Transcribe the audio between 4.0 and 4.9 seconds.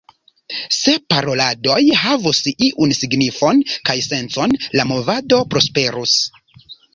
sencon, la